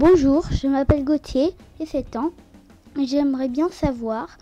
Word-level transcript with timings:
Bonjour, 0.00 0.46
je 0.50 0.66
m'appelle 0.66 1.04
Gauthier, 1.04 1.50
j'ai 1.78 1.84
7 1.84 2.16
ans. 2.16 2.30
J'aimerais 3.06 3.50
bien 3.50 3.68
savoir 3.68 4.38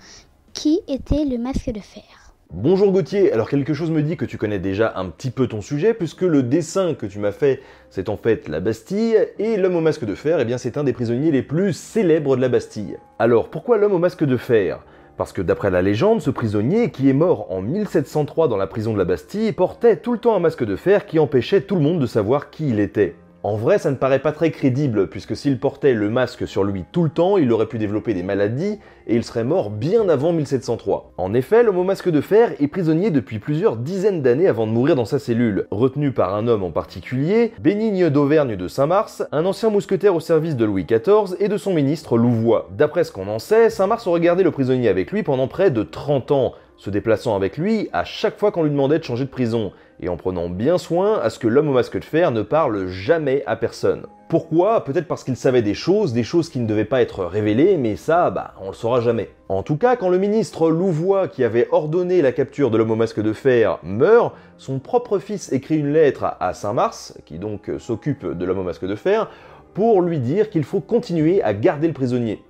qui 0.52 0.82
était 0.86 1.24
le 1.24 1.36
masque 1.36 1.72
de 1.72 1.80
fer. 1.80 2.04
Bonjour 2.52 2.92
Gauthier, 2.92 3.32
alors 3.32 3.48
quelque 3.48 3.74
chose 3.74 3.90
me 3.90 4.02
dit 4.02 4.16
que 4.16 4.24
tu 4.24 4.38
connais 4.38 4.60
déjà 4.60 4.92
un 4.94 5.06
petit 5.06 5.32
peu 5.32 5.48
ton 5.48 5.60
sujet, 5.60 5.94
puisque 5.94 6.22
le 6.22 6.44
dessin 6.44 6.94
que 6.94 7.06
tu 7.06 7.18
m'as 7.18 7.32
fait, 7.32 7.60
c'est 7.90 8.08
en 8.08 8.16
fait 8.16 8.46
la 8.46 8.60
Bastille, 8.60 9.18
et 9.40 9.56
l'homme 9.56 9.74
au 9.74 9.80
masque 9.80 10.04
de 10.04 10.14
fer, 10.14 10.38
eh 10.38 10.44
bien 10.44 10.58
c'est 10.58 10.78
un 10.78 10.84
des 10.84 10.92
prisonniers 10.92 11.32
les 11.32 11.42
plus 11.42 11.72
célèbres 11.72 12.36
de 12.36 12.40
la 12.40 12.48
Bastille. 12.48 12.96
Alors 13.18 13.48
pourquoi 13.50 13.78
l'homme 13.78 13.94
au 13.94 13.98
masque 13.98 14.22
de 14.22 14.36
fer? 14.36 14.84
Parce 15.16 15.32
que 15.32 15.42
d'après 15.42 15.72
la 15.72 15.82
légende, 15.82 16.20
ce 16.20 16.30
prisonnier, 16.30 16.92
qui 16.92 17.10
est 17.10 17.14
mort 17.14 17.50
en 17.50 17.62
1703 17.62 18.46
dans 18.46 18.56
la 18.56 18.68
prison 18.68 18.92
de 18.92 18.98
la 18.98 19.04
Bastille, 19.04 19.50
portait 19.50 19.96
tout 19.96 20.12
le 20.12 20.18
temps 20.18 20.36
un 20.36 20.40
masque 20.40 20.64
de 20.64 20.76
fer 20.76 21.04
qui 21.04 21.18
empêchait 21.18 21.62
tout 21.62 21.74
le 21.74 21.80
monde 21.82 21.98
de 21.98 22.06
savoir 22.06 22.50
qui 22.50 22.68
il 22.68 22.78
était. 22.78 23.16
En 23.44 23.56
vrai, 23.56 23.78
ça 23.78 23.92
ne 23.92 23.96
paraît 23.96 24.18
pas 24.18 24.32
très 24.32 24.50
crédible, 24.50 25.08
puisque 25.08 25.36
s'il 25.36 25.60
portait 25.60 25.94
le 25.94 26.10
masque 26.10 26.48
sur 26.48 26.64
lui 26.64 26.84
tout 26.90 27.04
le 27.04 27.08
temps, 27.08 27.38
il 27.38 27.52
aurait 27.52 27.66
pu 27.66 27.78
développer 27.78 28.12
des 28.12 28.24
maladies 28.24 28.80
et 29.06 29.14
il 29.14 29.22
serait 29.22 29.44
mort 29.44 29.70
bien 29.70 30.08
avant 30.08 30.32
1703. 30.32 31.12
En 31.18 31.32
effet, 31.34 31.62
l'homme 31.62 31.78
au 31.78 31.84
masque 31.84 32.10
de 32.10 32.20
fer 32.20 32.52
est 32.60 32.66
prisonnier 32.66 33.12
depuis 33.12 33.38
plusieurs 33.38 33.76
dizaines 33.76 34.22
d'années 34.22 34.48
avant 34.48 34.66
de 34.66 34.72
mourir 34.72 34.96
dans 34.96 35.04
sa 35.04 35.20
cellule, 35.20 35.68
retenu 35.70 36.10
par 36.10 36.34
un 36.34 36.48
homme 36.48 36.64
en 36.64 36.72
particulier, 36.72 37.52
Bénigne 37.60 38.10
d'Auvergne 38.10 38.56
de 38.56 38.66
Saint-Mars, 38.66 39.22
un 39.30 39.46
ancien 39.46 39.70
mousquetaire 39.70 40.16
au 40.16 40.20
service 40.20 40.56
de 40.56 40.64
Louis 40.64 40.84
XIV 40.84 41.36
et 41.38 41.46
de 41.46 41.56
son 41.56 41.72
ministre 41.72 42.18
Louvois. 42.18 42.68
D'après 42.76 43.04
ce 43.04 43.12
qu'on 43.12 43.28
en 43.28 43.38
sait, 43.38 43.70
Saint-Mars 43.70 44.08
aurait 44.08 44.18
gardé 44.18 44.42
le 44.42 44.50
prisonnier 44.50 44.88
avec 44.88 45.12
lui 45.12 45.22
pendant 45.22 45.46
près 45.46 45.70
de 45.70 45.84
30 45.84 46.32
ans, 46.32 46.54
se 46.78 46.90
déplaçant 46.90 47.36
avec 47.36 47.58
lui 47.58 47.88
à 47.92 48.04
chaque 48.04 48.38
fois 48.38 48.50
qu'on 48.50 48.62
lui 48.62 48.70
demandait 48.70 48.98
de 48.98 49.04
changer 49.04 49.24
de 49.24 49.30
prison, 49.30 49.72
et 50.00 50.08
en 50.08 50.16
prenant 50.16 50.48
bien 50.48 50.78
soin 50.78 51.18
à 51.20 51.28
ce 51.28 51.38
que 51.38 51.48
l'homme 51.48 51.68
au 51.68 51.72
masque 51.72 51.98
de 51.98 52.04
fer 52.04 52.30
ne 52.30 52.42
parle 52.42 52.86
jamais 52.86 53.42
à 53.46 53.56
personne. 53.56 54.06
Pourquoi? 54.28 54.84
Peut-être 54.84 55.08
parce 55.08 55.24
qu'il 55.24 55.36
savait 55.36 55.62
des 55.62 55.74
choses, 55.74 56.12
des 56.12 56.22
choses 56.22 56.50
qui 56.50 56.60
ne 56.60 56.66
devaient 56.66 56.84
pas 56.84 57.00
être 57.00 57.24
révélées, 57.24 57.76
mais 57.78 57.96
ça, 57.96 58.30
bah, 58.30 58.52
on 58.60 58.68
le 58.68 58.74
saura 58.74 59.00
jamais. 59.00 59.30
En 59.48 59.62
tout 59.62 59.76
cas, 59.76 59.96
quand 59.96 60.10
le 60.10 60.18
ministre 60.18 60.70
Louvois, 60.70 61.28
qui 61.28 61.44
avait 61.44 61.66
ordonné 61.72 62.22
la 62.22 62.32
capture 62.32 62.70
de 62.70 62.76
l'homme 62.76 62.90
au 62.90 62.96
masque 62.96 63.20
de 63.20 63.32
fer, 63.32 63.78
meurt, 63.82 64.34
son 64.58 64.78
propre 64.78 65.18
fils 65.18 65.50
écrit 65.50 65.78
une 65.78 65.92
lettre 65.92 66.36
à 66.40 66.52
Saint-Mars, 66.52 67.18
qui 67.24 67.38
donc 67.38 67.70
s'occupe 67.78 68.26
de 68.26 68.44
l'homme 68.44 68.58
au 68.58 68.64
masque 68.64 68.86
de 68.86 68.96
fer, 68.96 69.30
pour 69.72 70.02
lui 70.02 70.18
dire 70.18 70.50
qu'il 70.50 70.64
faut 70.64 70.80
continuer 70.80 71.42
à 71.42 71.54
garder 71.54 71.86
le 71.86 71.94
prisonnier. 71.94 72.42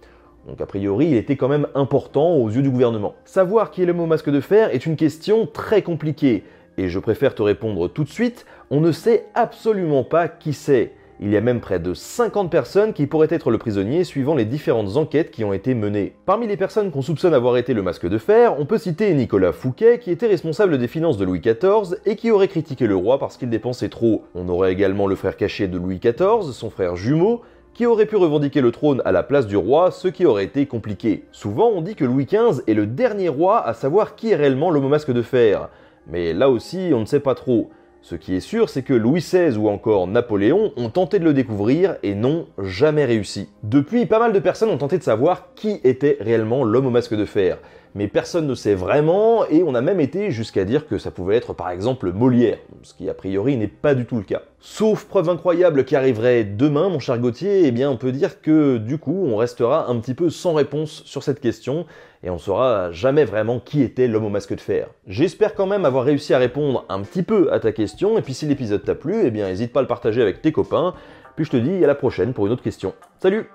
Donc 0.49 0.61
a 0.63 0.67
priori, 0.67 1.09
il 1.09 1.17
était 1.17 1.37
quand 1.37 1.49
même 1.49 1.67
important 1.75 2.35
aux 2.37 2.49
yeux 2.49 2.63
du 2.63 2.71
gouvernement. 2.71 3.15
Savoir 3.27 3.71
qui 3.71 3.83
est 3.83 3.87
l'homme 3.87 4.01
au 4.01 4.07
masque 4.07 4.31
de 4.31 4.41
fer 4.41 4.75
est 4.75 4.87
une 4.87 4.97
question 4.97 5.47
très 5.47 5.83
compliquée, 5.83 6.43
et 6.79 6.89
je 6.89 6.99
préfère 6.99 7.35
te 7.35 7.43
répondre 7.43 7.89
tout 7.89 8.05
de 8.05 8.09
suite, 8.09 8.47
on 8.71 8.81
ne 8.81 8.93
sait 8.93 9.27
absolument 9.35 10.05
pas 10.05 10.27
qui 10.27 10.55
c'est. 10.55 10.93
Il 11.21 11.31
y 11.31 11.37
a 11.37 11.41
même 11.41 11.61
près 11.61 11.81
de 11.81 11.95
50 11.95 12.49
personnes 12.49 12.93
qui 12.93 13.09
pourraient 13.09 13.27
être 13.31 13.51
le 13.51 13.59
prisonnier 13.59 14.05
suivant 14.05 14.37
les 14.37 14.45
différentes 14.45 14.97
enquêtes 14.97 15.33
qui 15.33 15.43
ont 15.43 15.53
été 15.53 15.75
menées. 15.75 16.15
Parmi 16.25 16.47
les 16.47 16.57
personnes 16.57 16.93
qu'on 16.93 17.03
soupçonne 17.03 17.35
avoir 17.35 17.57
été 17.57 17.75
le 17.75 17.83
masque 17.83 18.09
de 18.09 18.19
fer, 18.19 18.55
on 18.61 18.67
peut 18.67 18.79
citer 18.79 19.13
Nicolas 19.15 19.53
Fouquet 19.53 19.99
qui 19.99 20.13
était 20.13 20.29
responsable 20.29 20.79
des 20.79 20.87
finances 20.87 21.19
de 21.19 21.25
Louis 21.25 21.41
XIV 21.41 21.99
et 22.07 22.15
qui 22.15 22.31
aurait 22.31 22.47
critiqué 22.47 22.87
le 22.87 22.95
roi 22.95 23.19
parce 23.19 23.37
qu'il 23.37 23.51
dépensait 23.51 23.89
trop. 23.89 24.23
On 24.37 24.49
aurait 24.49 24.73
également 24.73 25.09
le 25.09 25.17
frère 25.17 25.37
caché 25.37 25.67
de 25.67 25.77
Louis 25.77 25.99
XIV, 25.99 26.53
son 26.53 26.71
frère 26.71 26.95
jumeau, 26.95 27.43
qui 27.79 27.87
aurait 27.87 28.07
pu 28.07 28.17
revendiquer 28.17 28.61
le 28.61 28.73
trône 28.73 29.03
à 29.05 29.13
la 29.13 29.23
place 29.23 29.47
du 29.47 29.57
roi, 29.57 29.93
ce 29.93 30.09
qui 30.09 30.27
aurait 30.27 30.43
été 30.43 30.67
compliqué. 30.67 31.23
Souvent 31.31 31.69
on 31.69 31.81
dit 31.81 31.95
que 31.95 32.05
Louis 32.05 32.25
XV 32.25 32.63
est 32.67 32.75
le 32.75 32.87
dernier 32.87 33.29
roi 33.29 33.65
à 33.65 33.73
savoir 33.73 34.17
qui 34.17 34.33
est 34.33 34.35
réellement 34.35 34.73
l'homme 34.73 34.89
masque 34.89 35.13
de 35.13 35.23
fer. 35.23 35.69
Mais 36.09 36.33
là 36.33 36.51
aussi, 36.51 36.91
on 36.93 36.99
ne 36.99 37.05
sait 37.05 37.21
pas 37.21 37.37
trop. 37.37 37.71
Ce 38.03 38.17
qui 38.17 38.35
est 38.35 38.41
sûr, 38.41 38.69
c'est 38.69 38.83
que 38.83 38.95
Louis 38.95 39.21
XVI 39.21 39.57
ou 39.57 39.69
encore 39.69 40.09
Napoléon 40.09 40.73
ont 40.77 40.91
tenté 40.91 41.21
de 41.21 41.25
le 41.25 41.33
découvrir 41.33 41.99
et 42.03 42.17
n'ont 42.17 42.47
jamais 42.59 43.05
réussi. 43.05 43.49
Depuis, 43.63 44.07
pas 44.07 44.19
mal 44.19 44.33
de 44.33 44.41
personnes 44.41 44.71
ont 44.71 44.79
tenté 44.79 44.99
de 44.99 45.05
savoir 45.05 45.55
qui 45.55 45.81
était 45.85 46.17
réellement 46.19 46.65
l'homme 46.65 46.87
au 46.87 46.91
masque 46.91 47.15
de 47.15 47.27
fer. 47.27 47.59
Mais 47.99 48.07
personne 48.07 48.47
ne 48.47 48.55
sait 48.55 48.77
vraiment, 48.77 49.45
et 49.49 49.65
on 49.65 49.75
a 49.75 49.81
même 49.81 49.99
été 49.99 50.31
jusqu'à 50.31 50.65
dire 50.65 50.87
que 50.87 50.99
ça 50.99 51.11
pouvait 51.11 51.35
être 51.35 51.53
par 51.53 51.69
exemple 51.69 52.13
Molière, 52.13 52.59
ce 52.85 52.95
qui 52.95 53.11
a 53.11 53.13
priori 53.13 53.57
n'est 53.57 53.67
pas 53.67 53.97
du 53.97 54.07
tout 54.07 54.19
le 54.19 54.23
cas. 54.23 54.43
Sauf 54.61 55.07
preuve 55.07 55.29
incroyable 55.29 55.85
qui 55.85 55.97
arriverait 55.97 56.45
demain, 56.45 56.91
mon 56.91 57.01
cher 57.01 57.19
Gauthier, 57.19 57.67
eh 57.67 57.73
bien 57.73 57.91
on 57.91 57.97
peut 57.97 58.13
dire 58.13 58.41
que 58.41 58.77
du 58.77 58.99
coup 58.99 59.27
on 59.27 59.35
restera 59.35 59.91
un 59.91 59.99
petit 59.99 60.15
peu 60.15 60.31
sans 60.31 60.55
réponse 60.55 61.03
sur 61.07 61.25
cette 61.25 61.41
question, 61.41 61.87
et 62.23 62.31
on 62.31 62.39
saura 62.39 62.93
jamais 62.93 63.25
vraiment 63.25 63.59
qui 63.59 63.83
était 63.83 64.07
l'homme 64.07 64.27
au 64.27 64.31
masque 64.31 64.55
de 64.55 64.61
fer. 64.61 64.87
J'espère 65.09 65.57
quand 65.57 65.67
même 65.67 65.85
avoir 65.85 66.05
réussi 66.05 66.33
à 66.33 66.39
répondre 66.39 66.85
un 66.89 67.03
petit 67.03 67.25
peu 67.25 67.53
à 67.53 67.59
ta 67.59 67.73
question, 67.73 68.17
et 68.17 68.23
puis 68.23 68.33
si 68.33 68.47
l'épisode 68.47 68.85
t'a 68.85 68.95
plu, 68.95 69.23
eh 69.25 69.33
bien 69.33 69.49
n'hésite 69.49 69.73
pas 69.73 69.81
à 69.81 69.83
le 69.83 69.89
partager 69.89 70.23
avec 70.23 70.41
tes 70.41 70.53
copains, 70.53 70.95
puis 71.35 71.45
je 71.45 71.51
te 71.51 71.57
dis 71.57 71.83
à 71.83 71.89
la 71.89 71.97
prochaine 71.97 72.33
pour 72.33 72.47
une 72.47 72.53
autre 72.53 72.63
question. 72.63 72.95
Salut 73.21 73.49